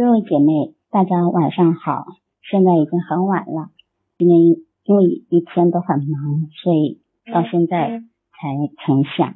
[0.00, 2.06] 各位姐妹，大家晚上好。
[2.50, 3.68] 现在已经很晚了，
[4.16, 4.38] 今天
[4.84, 8.00] 因为一天都很忙，所以到现在
[8.32, 8.48] 才
[8.82, 9.34] 成想。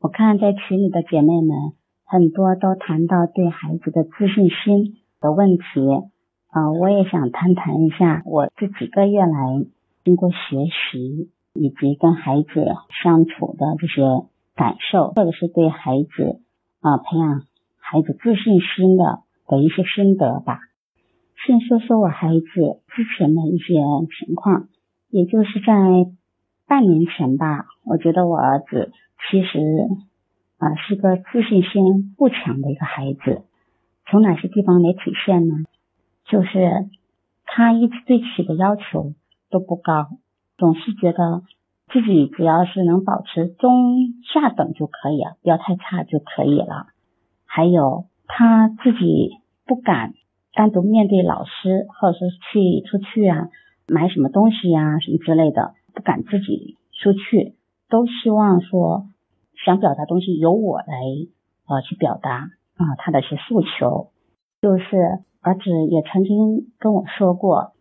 [0.00, 1.56] 我看在群里的姐妹们
[2.04, 5.62] 很多都谈到对孩子的自信心的问题
[6.48, 9.64] 啊，我也想谈谈一下我这几个月来
[10.02, 12.74] 经过学习以及跟孩子
[13.04, 14.02] 相处的这些
[14.56, 16.40] 感受，或者是对孩子
[16.80, 17.42] 啊培养
[17.76, 19.21] 孩子自信心的。
[19.46, 20.60] 的一些心得吧。
[21.44, 23.74] 先说说我孩子之前的一些
[24.18, 24.68] 情况，
[25.10, 25.72] 也就是在
[26.66, 27.66] 半年前吧。
[27.84, 28.92] 我觉得我儿子
[29.30, 29.58] 其实
[30.58, 33.42] 啊是个自信心不强的一个孩子。
[34.06, 35.54] 从哪些地方来体现呢？
[36.26, 36.88] 就是
[37.44, 39.14] 他一直对自己的要求
[39.50, 40.08] 都不高，
[40.56, 41.42] 总是觉得
[41.92, 46.86] 自己只要是能保持中下等就可以了，不要太差就可以了。
[47.44, 49.38] 还有他自己。
[49.64, 50.12] 不敢
[50.54, 53.48] 单独面对老师，或者是去出去啊，
[53.86, 57.54] 买什么东西呀，什么之类的，不敢自己出去，
[57.88, 59.06] 都希望说
[59.64, 60.84] 想表达东西由我来
[61.68, 64.10] 呃去表达啊他的一些诉求。
[64.60, 67.72] 就是儿子也曾经跟我说过，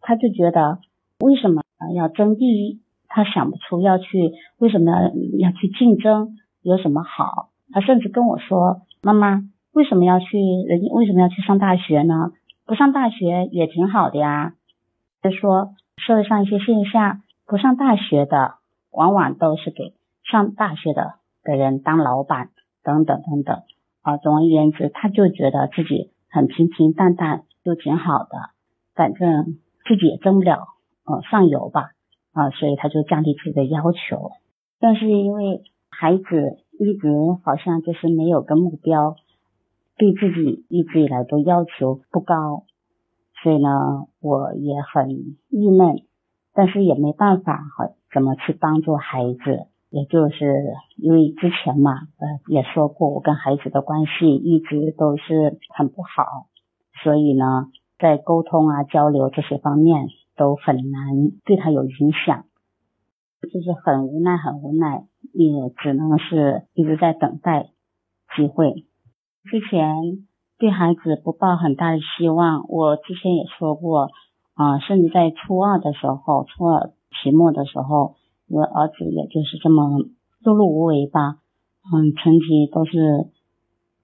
[0.00, 0.80] 他就觉得
[1.20, 1.62] 为什么
[1.94, 4.90] 要争第一，他想不出要去为什么
[5.38, 9.48] 要去竞争有什么好，他甚至跟我说妈妈。
[9.72, 10.38] 为什么要去？
[10.66, 12.32] 人为什么要去上大学呢？
[12.66, 14.52] 不上大学也挺好的呀。
[15.22, 18.56] 就说社会上一些现象，不上大学的
[18.90, 22.50] 往往都是给上大学的的人当老板，
[22.84, 23.62] 等等等等。
[24.02, 28.50] 啊，总而言之，他就觉得自己很平平淡淡，就挺好的，
[28.94, 30.68] 反正自己也争不了
[31.06, 31.92] 呃上游吧。
[32.34, 34.32] 啊，所以他就降低自己的要求。
[34.78, 37.08] 但是因为孩子一直
[37.42, 39.16] 好像就是没有个目标。
[39.96, 42.64] 对自己一直以来都要求不高，
[43.42, 46.02] 所以呢，我也很郁闷，
[46.54, 49.66] 但是也没办法，好怎么去帮助孩子？
[49.90, 56.48] 也就是因为之前嘛，呃，也说过我跟孩子的关系一直都是很不好，
[57.04, 57.66] 所以呢，
[57.98, 62.46] 在沟通啊、交流这些方面都很难对他有影响，
[63.42, 67.68] 就是很无奈，很无奈，也只能是一直在等待
[68.34, 68.86] 机会。
[69.44, 70.26] 之前
[70.58, 74.10] 对孩子不抱很大的希望，我之前也说过，
[74.54, 78.14] 啊，甚至在初二的时候，初二期末的时候，
[78.48, 79.98] 我儿子也就是这么
[80.44, 81.38] 碌碌无为吧，
[81.92, 83.26] 嗯，成绩都是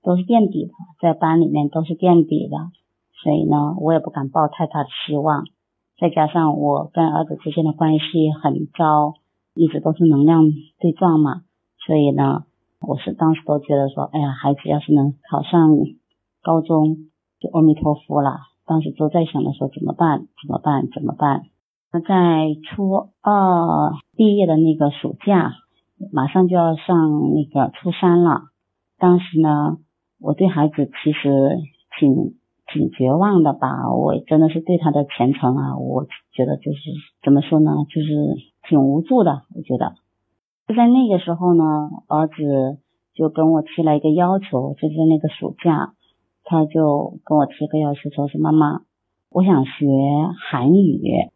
[0.03, 2.57] 都是垫底的，在班里面都是垫底的，
[3.23, 5.45] 所以呢，我也不敢抱太大的希望。
[6.01, 9.15] 再加上我跟儿子之间的关系很糟，
[9.55, 10.51] 一直都是能量
[10.81, 11.43] 对撞嘛，
[11.87, 12.45] 所以呢。
[12.81, 15.77] 我是当时都觉得说，哎呀，孩子要是能考上
[16.43, 16.97] 高中，
[17.41, 18.39] 就阿弥陀佛了。
[18.67, 20.29] 当时都在想的说，怎么办？
[20.41, 20.89] 怎么办？
[20.95, 21.43] 怎么办？
[21.93, 25.55] 那在初二毕业的那个暑假，
[26.13, 28.43] 马上就要上那个初三了。
[28.99, 29.79] 当时呢，
[30.21, 31.59] 我对孩子其实
[31.99, 32.35] 挺
[32.73, 33.93] 挺绝望的吧。
[33.93, 36.79] 我真的是对他的前程啊，我觉得就是
[37.25, 38.37] 怎么说呢，就是
[38.69, 39.43] 挺无助的。
[39.57, 39.95] 我觉得。
[40.69, 41.65] 就在那个时候呢，
[42.09, 42.79] 儿子
[43.15, 45.95] 就跟我提了一个要求，就在那个暑假，
[46.45, 48.83] 他就跟我提个要求，说是妈妈，
[49.31, 49.87] 我想学
[50.51, 51.31] 韩语。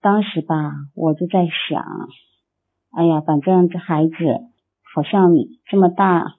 [0.00, 1.84] 当时吧，我就在想，
[2.92, 4.14] 哎呀，反正这孩子
[4.94, 5.32] 好像
[5.68, 6.36] 这么大，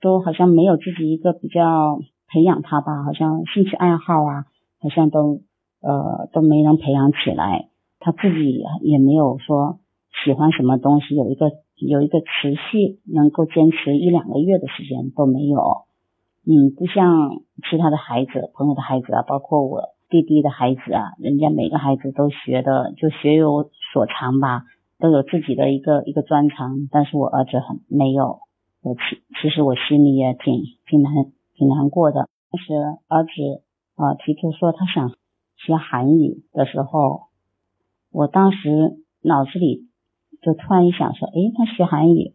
[0.00, 4.46] 都好像没有自己一个比较培养他吧，好像兴趣爱好啊，
[4.80, 5.42] 好像都
[5.82, 7.68] 呃都没能培养起来，
[8.00, 9.78] 他自己也没有说。
[10.24, 15.86] 喜欢什么东西，有一个有一个持续能够坚持一两个月的时间都没有，
[16.44, 17.40] 嗯，不像
[17.70, 24.64] 其他的孩子、朋友的孩子啊，包括我弟弟的孩子啊，人家每个孩子都学的就学有所长吧，
[24.98, 28.40] 都有自己的一个一个专长，但是我儿子很没有，
[28.82, 31.12] 我其其实我心里也挺挺难
[31.54, 32.28] 挺难过的。
[32.50, 32.74] 当时
[33.08, 33.62] 儿子
[33.94, 35.14] 啊提出说他想
[35.56, 37.28] 学韩语的时候，
[38.12, 39.88] 我当时脑子里。
[40.42, 42.34] 就突然一想说，哎，他学韩语，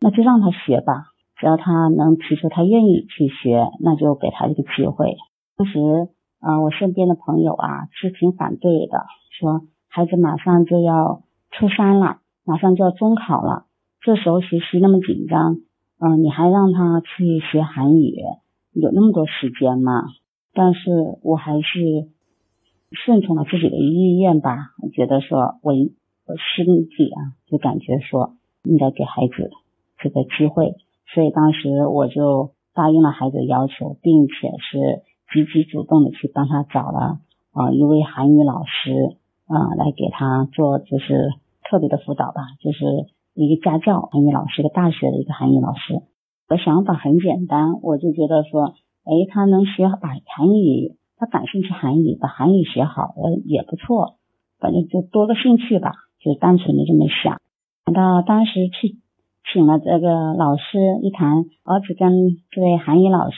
[0.00, 1.06] 那就让他学吧。
[1.36, 5.16] 只要他能提出他愿意去学，那就给他一个机会。
[5.56, 5.80] 当时
[6.40, 9.04] 啊，我身边的朋友啊是挺反对的，
[9.38, 13.66] 说孩子马上就要初三了，马上就要中考了，
[14.00, 15.56] 这时候学习那么紧张，
[16.00, 18.14] 嗯，你还让他去学韩语，
[18.72, 20.04] 有那么多时间吗？
[20.52, 22.08] 但是我还是
[22.92, 25.72] 顺从了自己的意愿吧，觉得说我。
[26.36, 29.50] 心底啊，就感觉说应该给孩子
[29.98, 30.74] 这个机会，
[31.12, 35.02] 所以当时我就答应了孩子的要求，并且是
[35.32, 37.18] 积极主动的去帮他找了
[37.52, 39.16] 啊一位韩语老师
[39.46, 41.30] 啊来给他做就是
[41.68, 42.84] 特别的辅导吧，就是
[43.34, 46.02] 一个家教韩语老师，一个大学的一个韩语老师。
[46.46, 54.16] 我想法很简单，我就觉得说，哎，他能学把韩语，他感兴趣韩语，把韩语学好了也不错，
[54.60, 57.40] 反正就多个兴趣吧，就单纯的这么想。
[57.84, 58.96] 等到当时去
[59.52, 63.36] 请了这个老师一谈，儿子跟这位韩语老师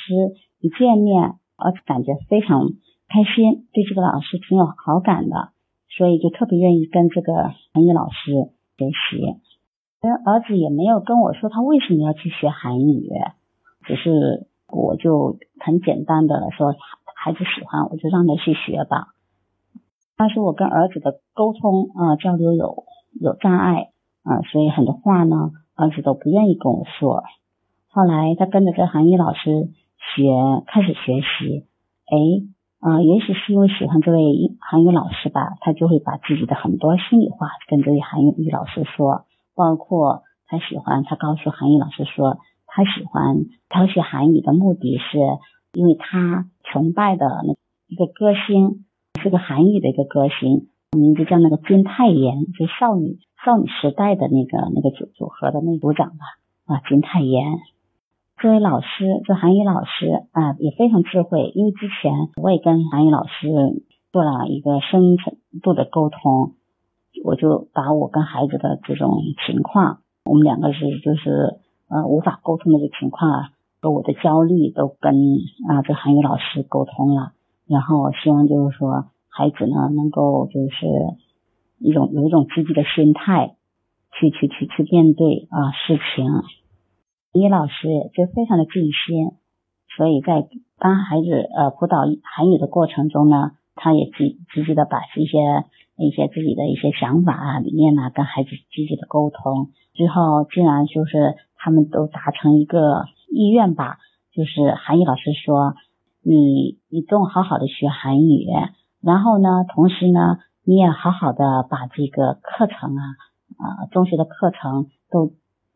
[0.60, 2.70] 一见面，儿子感觉非常
[3.08, 5.50] 开心，对这个老师挺有好感的，
[5.90, 9.34] 所以就特别愿意跟这个韩语老师学习。
[10.24, 13.10] 儿子也没有跟我说他为什么要去学韩语，
[13.84, 16.76] 只是我就很简单的说
[17.16, 19.08] 孩子喜欢，我就让他去学吧。
[20.16, 22.84] 当时我跟儿子的沟通啊交流有
[23.20, 23.90] 有障碍。
[24.28, 27.22] 啊，所以很多话呢，儿子都不愿意跟我说。
[27.86, 29.68] 后来他跟着这韩语老师
[30.16, 30.34] 学，
[30.66, 31.64] 开始学习。
[32.10, 32.18] 哎，
[32.80, 34.18] 啊，也许是因为喜欢这位
[34.58, 39.26] 韩语老师吧，他就会把自己的很多心里话跟这位韩语老师说。
[39.54, 43.36] 包括他喜欢，他告诉韩语老师说，他喜欢
[43.68, 45.20] 他学韩语的目的是，
[45.72, 47.54] 因为他崇拜的那
[47.86, 48.85] 一个歌星
[49.22, 53.18] 是个韩语的一个歌星，名字叫那个金泰妍，就少女。
[53.44, 56.24] 少女时代的那个那个组组合的那组长吧，
[56.64, 57.44] 啊，金泰妍
[58.38, 66.54] 这位老师，这韩语老师啊也非常智慧，因为之前我也跟韩语老师做了一个深层度的沟通，
[67.24, 69.12] 我就把我跟孩子的这种
[69.46, 75.14] 情况，我们两个是就是呃无法沟通的这情况啊，和我的焦虑都跟
[75.68, 77.30] 啊这韩语老师沟通了，
[77.68, 80.86] 然后我希望就是说孩子呢能够就是。
[81.78, 83.54] 一种有一种积极的心态，
[84.18, 86.24] 去去去去面对啊事情。
[87.34, 89.32] 李老师就非常的尽心，
[89.94, 90.48] 所以在
[90.78, 95.36] 帮孩子呃辅导韩语的过程中呢，他也积积极的把一些
[95.98, 99.68] 一些自己的一些想法啊理念呐跟孩子积极的沟通。
[99.92, 103.98] 最后竟然就是他们都达成一个意愿吧，
[104.32, 105.74] 就是韩语老师说，
[106.26, 108.46] 你你跟我好好的学韩语，
[109.00, 110.38] 然后呢，同时呢。
[110.68, 113.02] 你也好好的把这个课程啊，
[113.56, 115.30] 啊，中学的课程都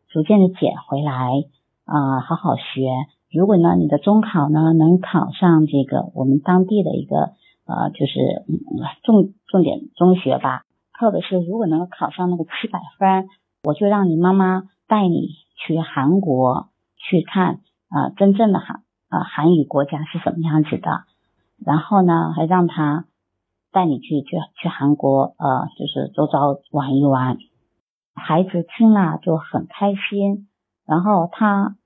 [0.09, 1.31] 逐渐的捡回来
[1.85, 2.89] 啊，好好学。
[3.31, 7.31] 如果呢，你的中考呢能考上这个我们当地的一个
[7.65, 8.43] 呃，就是
[9.03, 10.63] 重重点中学吧，
[10.99, 13.29] 特别是如果能够考上那个七百分，
[13.63, 16.67] 我就让你妈妈带你去韩国
[16.97, 18.81] 去看啊，真正的韩
[19.11, 21.03] 啊韩语国家是什么样子的，
[21.63, 23.05] 然后呢，还让他。
[23.73, 27.37] 带你去去去韩国，呃，就是周遭玩一玩。
[28.13, 30.49] 孩子听了就很开心，
[30.85, 31.77] 然后他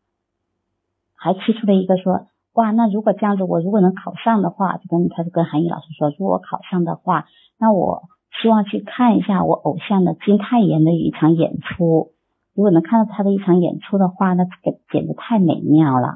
[1.15, 7.27] 还提出了一个说，哇，那如果这样子，我如果能考上的话，就跟他就跟韩语老师说，如果考上的话，
[7.59, 8.01] 那我
[8.41, 12.13] 希望去看一下我偶像的金泰妍的一场演出。
[12.55, 16.15] 如果能看到他的一场演出的话，那这个简直太美妙了。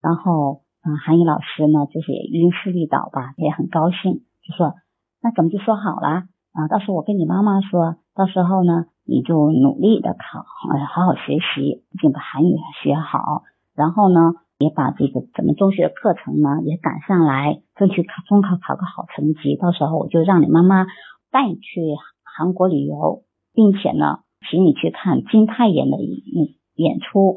[0.00, 4.22] 然后，嗯，韩语老师呢，就是也因势利导吧，也很高兴。
[4.46, 4.74] 就说
[5.20, 13.42] 那咱们就说好了啊，到时候我跟你妈妈说，到时候呢你就努力的考，呃，好好学习，并把韩语学好，
[13.74, 19.56] 然后呢也把这个咱们中学的课程呢也赶上来，争取考中考考个好成绩。
[19.56, 20.86] 到时候我就让你妈妈
[21.30, 21.80] 带你去
[22.24, 27.36] 韩国旅游，并且呢请你去看金泰妍的演演出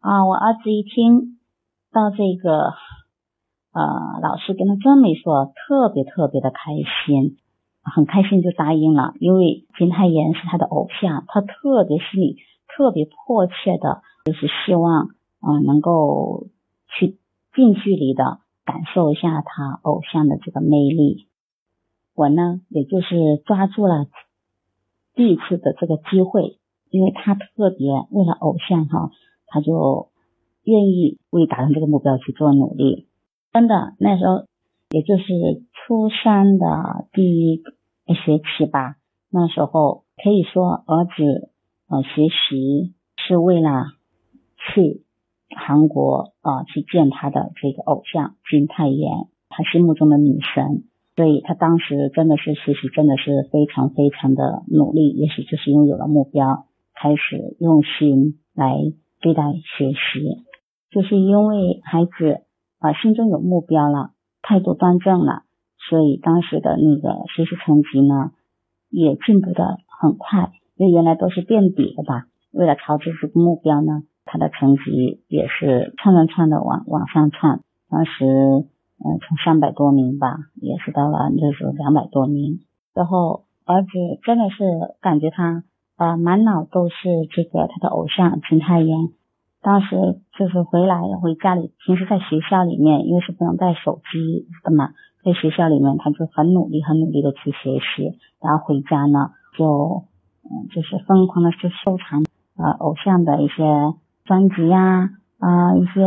[0.00, 0.24] 啊。
[0.24, 1.35] 我儿子一听
[1.92, 2.74] 到这个。
[3.76, 3.82] 呃，
[4.22, 6.72] 老师跟他这么一说，特别特别的开
[7.04, 7.36] 心，
[7.82, 9.12] 很开心就答应了。
[9.20, 12.38] 因为金泰妍是他的偶像，他特别心里
[12.68, 15.08] 特别迫切的，就是希望
[15.40, 16.46] 啊能够
[16.88, 17.18] 去
[17.54, 21.28] 近距离的感受一下他偶像的这个魅力。
[22.14, 24.06] 我呢，也就是抓住了
[25.14, 29.10] 第一次的这个机会，因为他特别为了偶像哈，
[29.48, 30.08] 他就
[30.66, 33.06] 愿意为达成这个目标去做努力。
[33.52, 34.44] 真的，那时候
[34.90, 35.24] 也就是
[35.72, 37.72] 初三的第一个
[38.14, 38.96] 学期吧。
[39.30, 41.50] 那时候可以说，儿子
[41.88, 43.86] 呃学习是为了
[44.56, 45.02] 去
[45.56, 50.84] 韩国啊去见他的这个偶像金泰妍，他心目中的女神。
[51.16, 55.08] 所以他当时真的是学习，真的是非常非常的努力。
[55.08, 58.74] 也许就是拥有了目标，开始用心来
[59.22, 59.42] 对待
[59.78, 60.44] 学习，
[60.96, 62.40] 就是因为孩子。
[62.78, 64.10] 啊，心中有目标了，
[64.42, 65.44] 态度端正了，
[65.88, 68.32] 所以当时的那个学习成绩呢，
[68.90, 70.52] 也进步的很快。
[70.76, 77.60] 因为原来都是垫底的吧，为了朝着这个目标呢，他的成绩也是窜窜窜的往往上窜。
[77.88, 82.60] 当时嗯，从三百多名吧，也是到了就是两百多名。
[82.92, 83.88] 然后儿子
[84.22, 84.64] 真的是
[85.00, 85.64] 感觉他
[85.96, 86.94] 呃满脑都是
[87.32, 89.08] 这个他的偶像金泰妍。
[89.66, 94.90] 当时就是回来回家里，平时在学校里面，因为是不能带手机的嘛，
[95.24, 100.04] 在学校里面他就很努力很努力的去学习，然后回家呢就
[100.44, 102.22] 嗯就是疯狂的去收藏
[102.56, 103.64] 呃偶像的一些
[104.24, 105.10] 专辑呀。
[105.38, 106.00] 啊，一些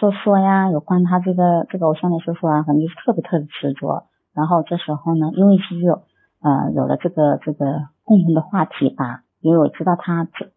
[0.00, 4.08] 说说呀，有关他这个这个偶像的说说啊，反正就是特别特别执着。
[4.34, 6.02] 然后这时候呢，因为是有
[6.42, 10.50] 呃有了这个这个共同的话题吧，因为我知道他这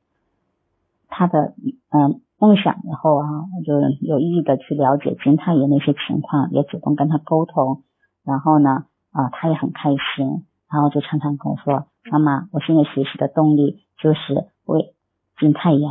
[1.08, 1.54] 他的
[1.92, 3.28] 嗯梦想，以后啊，
[3.58, 7.84] 我就有意的去了解金泰妍的一些情况，也主动跟他沟通。
[8.24, 14.94] 然后呢，啊，他也很开心，然后就常常跟我说：“妈妈，我现在学习的动力就是为
[15.40, 15.88] 金太爷，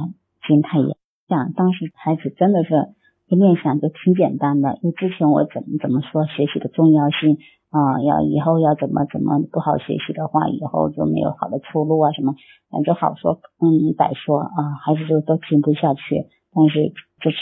[0.46, 2.94] 金泰妍。”想当时孩子真的是
[3.26, 7.38] 一面想就挺简单的，因为之前我怎么怎么说学习的重要性
[7.70, 12.36] 啊，要以后要怎么怎么不好学习的话，以后就没有好的出路啊什么，
[12.70, 13.66] 反正好说嗯
[13.98, 16.28] 歹说啊，孩子就都听不下去。
[16.56, 17.36] 但是这次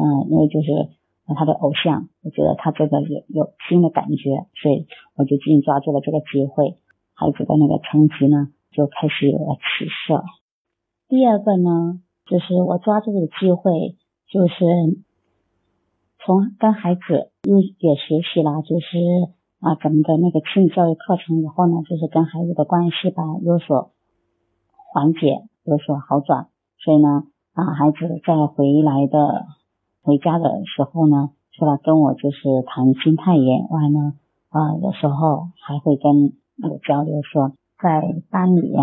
[0.00, 0.88] 嗯，因为就是
[1.36, 6.78] 他的偶像，我觉得他这个有有新的感觉，所以我就紧紧抓住了这个机会，
[7.12, 10.24] 孩子的那个成绩呢就开始有了起色。
[11.06, 12.00] 第二个呢。
[12.26, 13.98] 就是我抓住这个机会，
[14.32, 14.64] 就是
[16.24, 18.96] 从跟孩子又也学习了，就是
[19.60, 23.92] 啊咱们的那个亲子教育课程以后呢，就是跟孩子的关系吧有所
[24.72, 26.48] 缓解，有所好转。
[26.78, 29.46] 所以呢，啊孩子在回来的
[30.02, 34.12] 回家的时候呢，除了跟我就是谈心态以外呢，
[34.50, 38.74] 啊有时候还会跟我交流说，在班里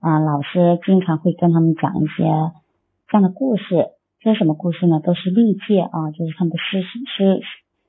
[0.00, 2.24] 啊老师经常会跟他们讲一些。
[3.12, 3.88] 这样的故事，
[4.20, 5.00] 这是什么故事呢？
[5.00, 7.40] 都是历届啊，就是他们的师师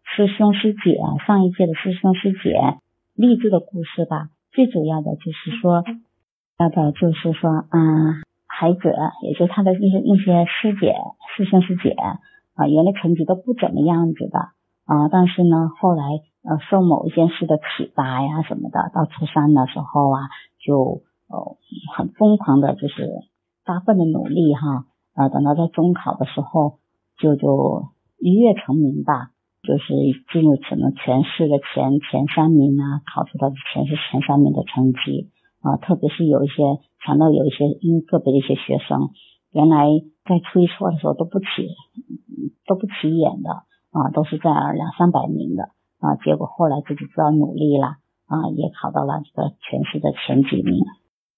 [0.03, 2.79] 师兄师姐，上一届的师兄师姐
[3.13, 4.29] 励志的故事吧。
[4.51, 5.83] 最主要的就是说，
[6.57, 8.23] 要的就是说，嗯，
[8.61, 10.93] 孩子，也就他的一些一些师姐、
[11.35, 11.89] 师兄师姐
[12.53, 14.37] 啊，原来成绩都不怎么样子的
[14.85, 16.03] 啊，但是呢，后来
[16.45, 20.29] 呃受某一件事的启发呀什么的，到初三的时候啊，
[20.63, 21.57] 就呃
[21.97, 23.09] 很疯狂的，就是
[23.65, 24.85] 发奋的努力哈。
[25.15, 26.77] 啊，等到在中考的时候，
[27.17, 27.89] 就就
[28.19, 29.31] 一跃成名吧，
[29.65, 29.95] 就是
[30.31, 36.63] 进入什么全市的前前三名啊，考出的全市前三名的成绩啊，特别是有一些，
[37.05, 39.09] 强到有一些因个别的一些学生，
[39.51, 39.87] 原来
[40.25, 41.45] 在初一初二的时候都不起
[42.65, 43.51] 都不起眼的
[43.91, 50.83] 啊，都是在两三百名的啊，结果后来自己知道努力了啊，也考到了这个全市的前几名。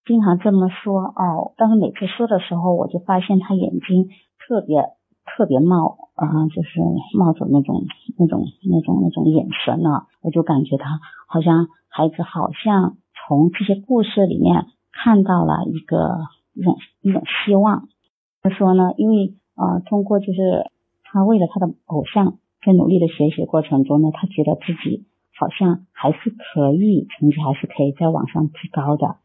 [0.05, 4.09] 经常这么说哦，但是每次说的时候，我就发现他眼睛
[4.47, 4.83] 特别
[5.25, 6.79] 特别冒啊，就是
[7.17, 7.83] 冒着那种
[8.19, 16.17] 那种那种那种眼神呢，我就感觉他好像孩子好像从这些故事里面看到了一个
[16.53, 17.87] 一种一种希望。
[18.41, 20.69] 他说呢，因为啊，通过就是
[21.03, 25.05] 他为了他的偶像在努力的学习过程中呢，他觉得自己
[25.39, 29.15] 好像还是可以，成绩还是可以在往上提高的。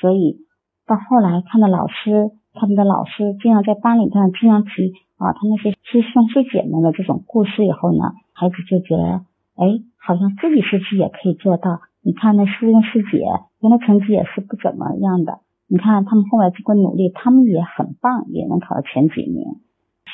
[0.00, 0.38] 所以
[0.86, 9.24] 到后来看到老师，他们的老师经常在班里头经常提啊，他那些师兄师姐们的这种故事以后呢，孩子就觉得，
[9.56, 11.80] 哎，好像自己是不是也可以做到？
[12.02, 13.18] 你看那师兄师姐
[13.60, 19.44] 原来成绩也是不怎么样的，你看他们后来经过努力，他们也很棒，也能考到前几名。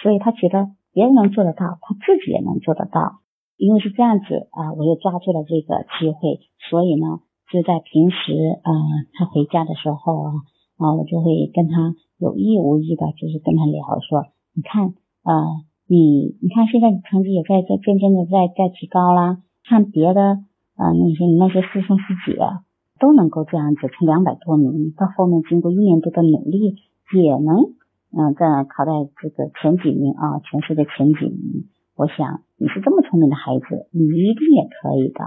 [0.02, 3.20] 所以他觉得别人能做得到，他自己也能做得到。
[3.56, 6.40] 因为是这样子啊，我又抓住了这个机会，
[6.70, 7.20] 所以呢。
[7.48, 8.72] 就在平时，呃，
[9.14, 10.32] 他回家的时候啊，
[10.78, 15.46] 啊，我就会跟他有意无意的，就是跟他聊说，你看，呃，
[15.86, 20.38] 你，你看现在成绩也在在渐渐的在在提高啦，看别的，
[20.76, 22.38] 呃，那些那些师兄师姐
[22.98, 26.76] 都能够这样子，从两百多名到后面经过一年多的努力，
[27.12, 27.72] 也能，
[28.12, 31.68] 嗯，在考在这个前几名啊，全市的前几名。
[31.96, 35.24] 我想你是这么聪明的孩子，你一定也可以的。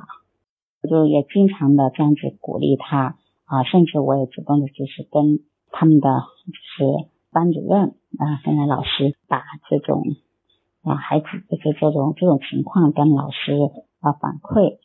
[0.81, 3.15] 我就也经常的这样子鼓励他
[3.45, 5.39] 啊，甚至我也主动的就是跟
[5.71, 10.03] 他们的就是班主任啊，跟老师把这种
[10.83, 13.53] 啊孩子就是这种这种情况跟老师
[13.99, 14.77] 啊反馈，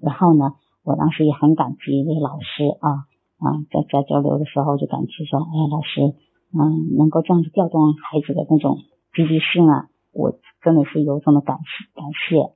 [0.00, 3.04] 然后呢，我当时也很感激这个老师啊
[3.38, 6.14] 啊，在在交流的时候就感激说，哎，老师
[6.54, 8.78] 嗯，能够这样子调动孩子的那种
[9.14, 12.54] 积极性啊，我真的是由衷的感谢感谢。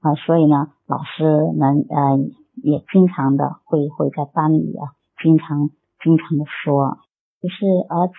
[0.00, 1.24] 啊，所以呢，老师
[1.56, 2.18] 们呃
[2.62, 5.70] 也经常的会会在班里啊，经常
[6.02, 6.98] 经常的说，
[7.40, 8.14] 就是儿子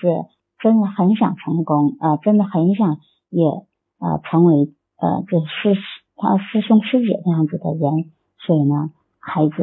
[0.60, 2.98] 真的很想成功啊，真的很想
[3.30, 3.46] 也
[4.00, 5.80] 呃成为呃这师
[6.16, 8.12] 他师兄师姐这样子的人，
[8.48, 9.54] 所以呢，孩子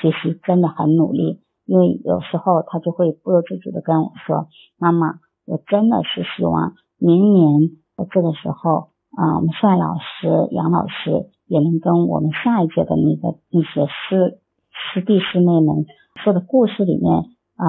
[0.00, 1.42] 学习真的很努力。
[1.64, 4.46] 因为有时候他就会不由自主的跟我说
[4.78, 7.70] ：“妈妈，我真的是希望明年
[8.12, 14.38] 这个时候啊，我们帅老师、杨老师也能跟我们下一届的那个那些师
[14.70, 15.86] 师弟师妹们
[16.22, 17.12] 说的故事里面
[17.56, 17.66] 啊，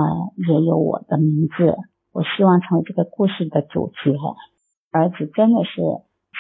[0.48, 1.76] 也有我的名字。
[2.14, 4.14] 我希望成为这个故事的主角。”
[4.94, 5.82] 儿子真的是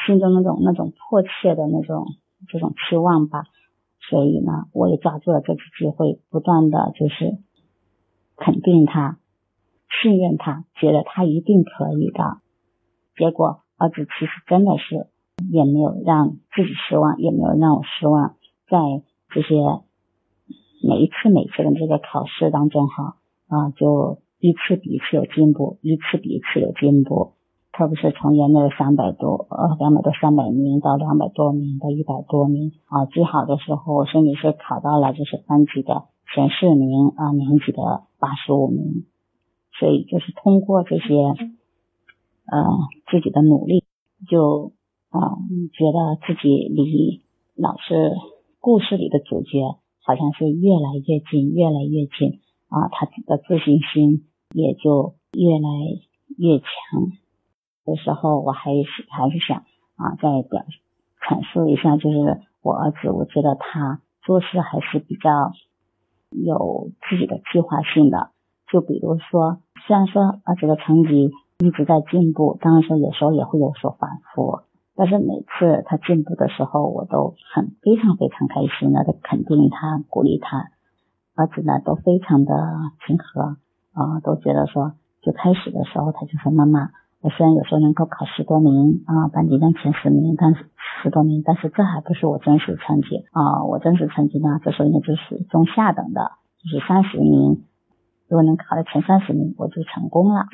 [0.06, 2.06] 心中那种那种迫切的那种
[2.48, 3.44] 这种期望吧，
[4.10, 7.38] 所以呢，我也抓住了这次机会，不断的就是。
[8.40, 9.18] 肯定他，
[10.00, 12.38] 信任他，觉得他一定可以的。
[13.16, 15.08] 结果儿子其实真的是
[15.52, 18.36] 也没有让自己失望，也没有让我失望。
[18.70, 18.78] 在
[19.30, 19.56] 这些
[20.88, 27.34] 每一次每次的这个考试当中，哈啊，就一次比一次有进步，一次比一次有进步。
[27.78, 36.06] 特别是从原来的三百多呃两百多三百名到两百多名到一百多名啊，最好的时候甚至是考到了就是班级的。
[36.34, 39.06] 前四名啊，年级的八十五名，
[39.80, 42.58] 所以就是通过这些呃
[43.12, 43.86] 自己的努力，
[44.28, 44.74] 就
[45.10, 45.38] 啊
[45.72, 47.22] 觉得自己离
[47.56, 48.12] 老师
[48.60, 55.70] 故事里的主角好像是越来越近，越来越近啊，他的自信心也就越来
[56.38, 57.27] 越强。
[57.88, 59.64] 的时候我还是还是想
[59.96, 60.62] 啊，再表
[61.26, 65.52] 阐述一下，就是我儿子，我觉得他做事还是比较。
[66.30, 68.32] 有自己的计划性的，
[68.70, 74.60] 就比如说，虽然说儿子的成绩一直在进步，当然说有时候也会有所反复，
[74.98, 80.68] 但是每次他进步的时候，我都很非常非常开心的肯定他，鼓励他。
[81.34, 82.54] 儿子呢都非常的
[83.06, 83.56] 平和
[83.94, 84.92] 啊，都觉得说，
[85.22, 86.90] 就开始的时候他就说妈妈。
[87.30, 90.66] 虽然有时候能够考十多名啊，班级的前十名，但是
[91.02, 93.64] 十多名，但是这还不是我真实成绩啊。
[93.66, 96.32] 我真实成绩呢，这时候应该就是中下等的，
[96.64, 97.64] 就是三十名。
[98.30, 100.46] 如果能考到前三十名，我就成功了。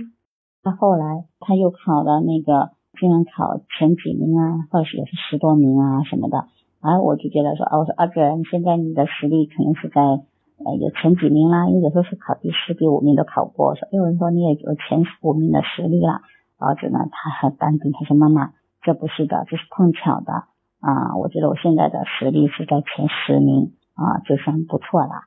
[0.63, 6.45] 到后来他又考了那个，竟然考前几名啊，或者是也是十多名啊什么的。
[6.81, 13.75] 哎，我就觉得说，哦，我说儿子，你现在你的实力可能是在呃有前几名啦，因为有时候是考第四、第五名都考过。
[13.75, 16.21] 说有人说你也有前五名的实力了。
[16.57, 20.45] 儿子呢，他很淡定，他说：“妈妈，这不是的，这是碰巧的
[20.79, 21.15] 啊！
[21.17, 25.25] 我觉得我现在的实力是在前十名啊，就算不错了。”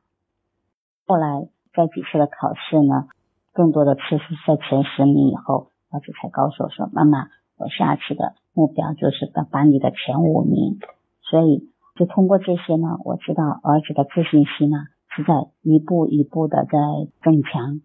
[1.07, 3.09] 后来在几次的考试呢，
[3.53, 10.79] 更多的次是在前十名以后，儿子才告诉我说：“妈妈，我下次的目标就是到班里的前五名。”
[11.21, 16.79] 所以，就通过这些呢，我知道儿子的自信心呢是在一步一步的在
[17.23, 17.81] 增强，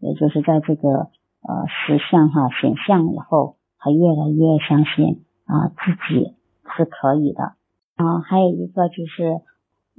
[0.00, 1.10] 也就是在这个。
[1.48, 6.34] 呃，实相哈显像以后，他越来越相信啊自己
[6.76, 7.54] 是可以的
[7.94, 8.20] 啊。
[8.20, 9.40] 还有一个就是，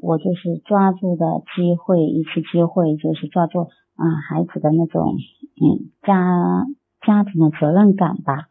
[0.01, 3.62] 我就是抓住的机会，一次机会就是抓住
[3.95, 5.15] 啊孩子的那种
[5.62, 6.65] 嗯家
[7.05, 8.47] 家庭的责任感吧。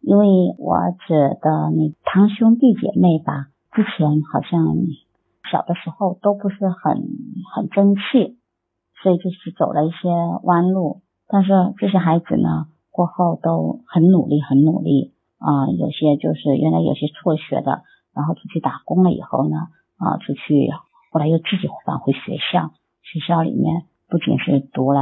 [0.00, 0.26] 因为
[0.58, 4.66] 我儿子的那堂兄弟姐妹吧，之前好像
[5.48, 7.06] 小的时候都不是很
[7.54, 8.36] 很争气，
[9.00, 10.08] 所以就是走了一些
[10.42, 11.02] 弯路。
[11.32, 15.64] 但是这些孩子呢，过后都很努力，很努力啊。
[15.70, 19.56] 有些就是原来有些辍学的，然后出去打工了以后呢，
[19.96, 20.68] 啊，出去
[21.10, 25.00] 后来又自己返回学校，学校里面不仅是读了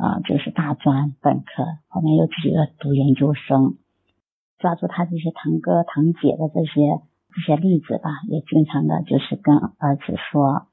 [0.00, 3.74] 啊，就是大专本科，后面又自己在读研究生。
[4.58, 7.02] 抓住他这些堂哥堂姐的这些
[7.34, 10.68] 这些例子吧，也经常的就是跟儿子说，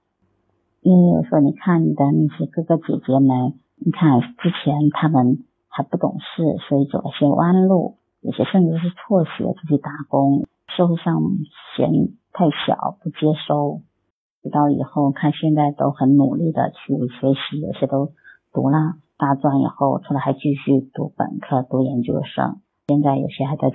[0.79, 3.59] 因为有时候你看你的那些哥哥姐姐们。
[3.85, 11.19] 你看，之前他们还不懂事，所以走了些弯路，有些甚至是辍学出去打工，社会上
[11.75, 11.91] 嫌
[12.31, 13.81] 太小不接收。
[14.41, 18.11] 直到以后看，现在都很努力的去学习，有些都
[18.53, 22.61] 读了大专以后出来还继续读本科、读研究生。
[22.87, 23.69] 现在有些还在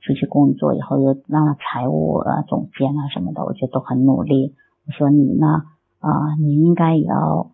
[0.00, 4.56] 出去工作，以后又当了财务啊总监啊什么的，我觉得都很努力。
[4.88, 5.62] 我说你呢
[6.00, 7.52] 啊，你应该也要。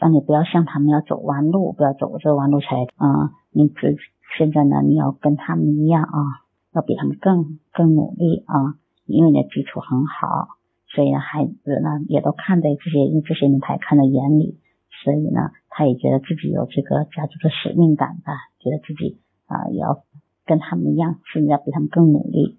[0.00, 2.66] 让你不要像他们要走弯路，不要走这个弯路才
[2.96, 3.32] 啊！
[3.50, 3.96] 你只
[4.36, 6.18] 现在呢，你要跟他们一样啊，
[6.72, 8.74] 要比他们更更努力啊！
[9.06, 10.48] 因为你的基础很好，
[10.88, 14.58] 所以呢，孩子呢也都看在这些因为这些名牌看在眼里，
[15.04, 20.02] 所以呢，他也觉得自己有这个家族的使命感吧，觉得自己啊也要
[20.46, 22.58] 跟他们一样，甚至要比他们更努力。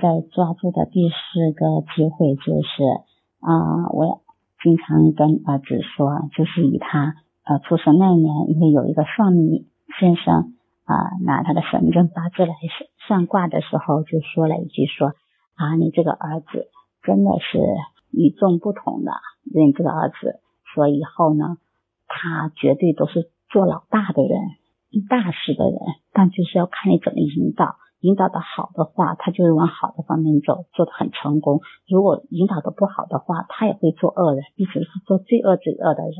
[0.00, 2.82] 在抓住的第四个机会就是
[3.40, 4.21] 啊，我要。
[4.62, 9.66] 经常跟儿子说，就是以他呃出生那年，因为有一个算命
[9.98, 10.94] 先生啊
[11.24, 12.54] 拿他的神针八字来
[13.06, 15.14] 算卦的时候，就说了一句说
[15.54, 16.68] 啊，你这个儿子
[17.02, 17.58] 真的是
[18.12, 19.12] 与众不同的，
[19.52, 20.40] 因为这个儿子，
[20.72, 21.56] 说以后呢，
[22.06, 24.38] 他绝对都是做老大的人，
[25.08, 25.78] 大事的人，
[26.12, 27.76] 但就是要看你怎么引导。
[28.02, 36.14] 引导的好的话，他就会往好的方面走，做的很成功；如果引导的不好的话，他也会做恶人，一直是做罪恶罪恶的人。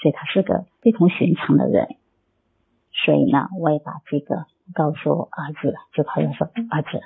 [0.00, 1.96] 所以他是个非同寻常的人。
[2.92, 7.00] 所以呢，我也把这个告诉儿子，就他就说：“儿子，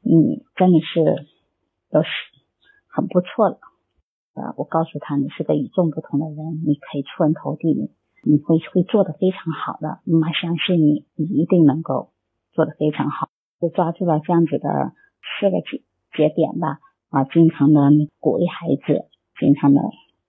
[0.00, 1.26] 你真的是
[1.90, 2.08] 都是
[2.88, 3.58] 很不错了。
[4.34, 7.92] 呃，我告诉他，你是个与众不同的人，你可以出人头地，
[8.24, 10.00] 你会会做的非常好的。
[10.04, 12.10] 妈妈相信你，你一定能够。”
[12.58, 13.28] 做得非常好，
[13.60, 14.92] 就抓住了这样子的
[15.22, 16.80] 四个节节点吧。
[17.08, 17.80] 啊，经常的
[18.18, 19.06] 鼓励孩子，
[19.38, 19.80] 经常的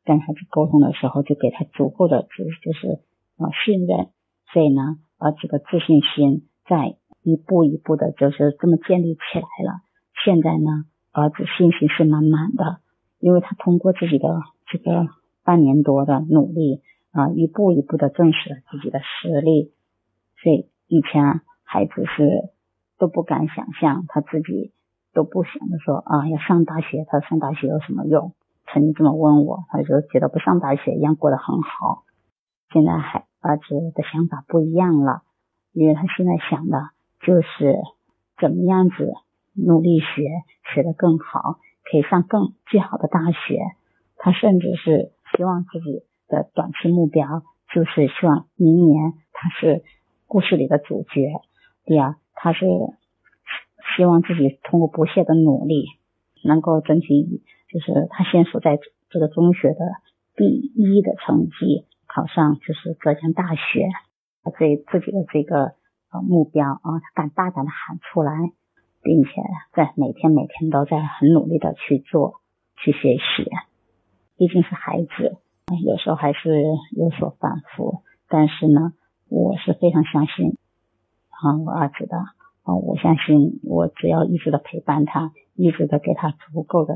[0.05, 3.01] 跟孩子沟通的时候，就给他足够的就是就是
[3.41, 4.09] 啊信任。
[4.53, 9.81] 所以呢，儿子的自信心在一步一步的，就是这么建立起来了。
[10.23, 12.77] 现在呢，儿子信心是满满的，
[13.17, 15.07] 因为他通过自己的这个
[15.43, 19.73] 半年多的努力啊，一步一步的证实了自己的实力。
[20.43, 21.41] 所以以前。
[21.71, 22.49] 孩子是
[22.97, 24.73] 都不敢想象，他自己
[25.13, 27.05] 都不想着说啊，要上大学。
[27.07, 28.33] 他上大学有什么用？
[28.65, 32.05] 曾经这么问我，他就觉得不上大学一样过得很好。
[32.73, 35.21] 现在孩儿子的想法不一样了，
[35.71, 37.77] 因为他现在想的就是
[38.41, 39.13] 怎么样子
[39.53, 40.27] 努力学，
[40.73, 43.59] 学得更好，可以上更最好的大学。
[44.17, 49.83] 他甚至是希望自己的短期目标就是希望明年他是
[50.25, 51.41] 故事里的主角。
[51.89, 52.67] 对呀，他是
[53.97, 55.85] 希望自己通过不懈的努力，
[56.43, 57.07] 能够争取
[57.67, 58.77] 就是他现所在
[59.09, 59.79] 这个中学的
[60.35, 63.87] 第一的成绩，考上就是浙江大学。
[64.43, 65.73] 他对自己的这个
[66.11, 68.33] 呃目标啊，他敢大胆的喊出来，
[69.01, 69.31] 并且
[69.73, 72.35] 在每天每天都在很努力的去做
[72.77, 73.49] 去学习。
[74.37, 75.37] 毕竟是孩子，
[75.83, 76.63] 有时候还是
[76.95, 78.93] 有所反复，但是呢，
[79.27, 80.55] 我是非常相信。
[81.41, 82.17] 啊，我儿子的
[82.63, 86.95] 啊，我相信我只要一直的陪伴他，一直的给他足够的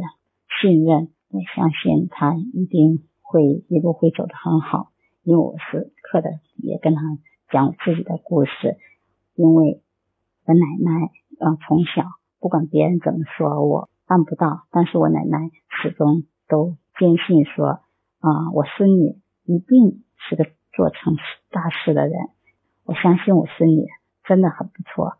[0.61, 4.91] 信任，我相信他一定会一路会走得很好。
[5.23, 7.01] 因为我是刻的也跟他
[7.49, 8.75] 讲自己的故事，
[9.35, 9.81] 因为
[10.45, 10.91] 我奶奶
[11.39, 12.03] 啊从小
[12.41, 17.79] 不管别人怎么说我办不到，但是我奶奶始终都坚信说
[18.19, 21.15] 啊，我孙女一定是个做成
[21.49, 22.27] 大事的人，
[22.83, 23.87] 我相信我孙女。
[24.25, 25.17] 真的很不错，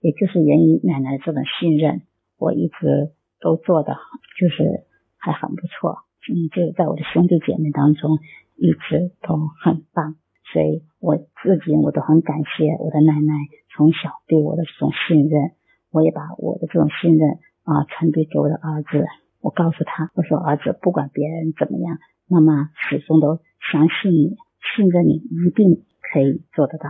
[0.00, 2.02] 也就是源于奶奶这种信任，
[2.38, 3.96] 我一直都做的
[4.38, 4.84] 就是
[5.18, 6.04] 还很不错。
[6.30, 8.18] 嗯，就是在我的兄弟姐妹当中
[8.56, 10.16] 一直都很棒，
[10.52, 13.32] 所以我自己我都很感谢我的奶奶
[13.76, 15.52] 从小对我的这种信任，
[15.90, 19.04] 我也把我的这种信任啊传递给我的儿子。
[19.40, 23.40] 我告诉他，我说儿子，不管别人怎么样，妈妈始终都
[23.72, 24.36] 相信你，
[24.74, 26.88] 信任你一定可以做得到。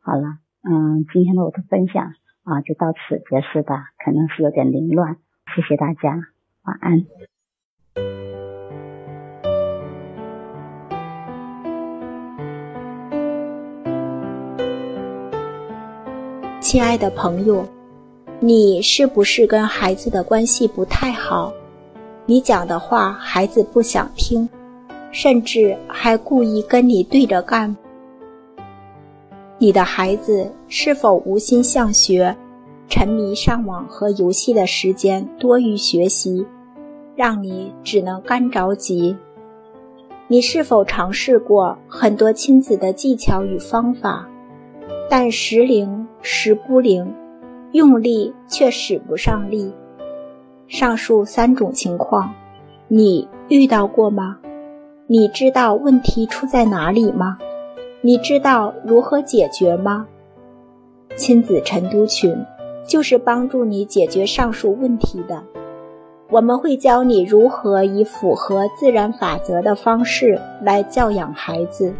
[0.00, 0.38] 好了。
[0.68, 3.90] 嗯，今天的我的分享啊，就到此结束吧。
[4.04, 5.16] 可能是有点凌乱，
[5.54, 6.18] 谢谢大家，
[6.64, 7.06] 晚安。
[16.60, 17.64] 亲爱的朋友，
[18.40, 21.52] 你是不是跟孩子的关系不太好？
[22.26, 24.48] 你讲的话孩子不想听，
[25.12, 27.76] 甚至还故意跟你对着干。
[29.58, 32.36] 你的孩子是否无心向学，
[32.88, 36.46] 沉迷上网和游戏的时间多于学习，
[37.14, 39.16] 让你只能干着急？
[40.28, 44.28] 你是否尝试过很多亲子的技巧与方法，
[45.08, 47.10] 但时灵时不灵，
[47.72, 49.72] 用力却使不上力？
[50.68, 52.34] 上述三种情况，
[52.88, 54.36] 你遇到过吗？
[55.06, 57.38] 你知道问题出在哪里吗？
[58.06, 60.06] 你知道如何解决吗？
[61.16, 62.32] 亲子晨读群
[62.86, 65.42] 就是帮助你解决上述问题的。
[66.30, 71.92] 我们会教你如何以符合自然法则的方式来教养孩子，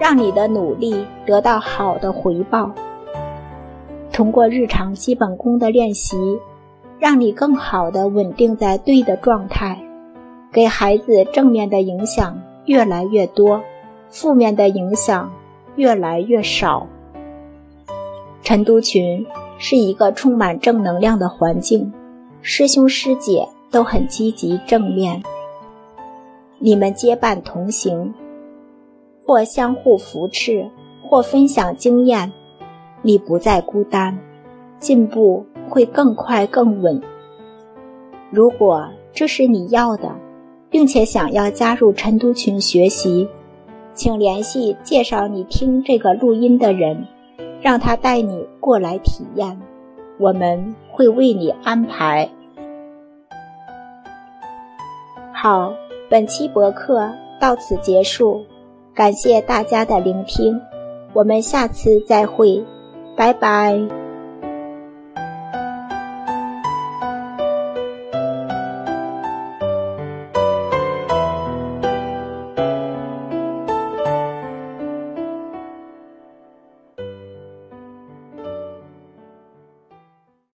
[0.00, 2.70] 让你的努力得到好的回报。
[4.10, 6.16] 通过日常基本功的练习，
[6.98, 9.78] 让你更好的稳定在对的状态，
[10.50, 13.60] 给孩子正面的影响越来越多。
[14.10, 15.32] 负面的影响
[15.76, 16.86] 越来越少。
[18.42, 19.26] 陈都群
[19.58, 21.92] 是一个充满正能量的环境，
[22.40, 25.22] 师兄师姐都很积极正面，
[26.58, 28.14] 你们结伴同行，
[29.26, 30.70] 或相互扶持，
[31.02, 32.32] 或分享经验，
[33.02, 34.18] 你不再孤单。
[34.78, 37.02] 进步会更快更稳。
[38.30, 40.14] 如果这是你要的，
[40.70, 43.28] 并且想要加入陈都群学习，
[43.98, 47.04] 请联系介绍你听这个录音的人，
[47.60, 49.60] 让他带你过来体验，
[50.20, 52.30] 我们会为你安排。
[55.34, 55.72] 好，
[56.08, 58.44] 本期博客到此结束，
[58.94, 60.60] 感谢大家的聆听，
[61.12, 62.64] 我们下次再会，
[63.16, 64.07] 拜拜。